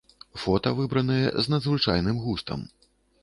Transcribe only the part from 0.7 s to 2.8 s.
выбраныя з надзвычайным густам.